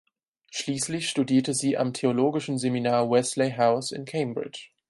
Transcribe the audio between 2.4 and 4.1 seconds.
Seminar Wesley House in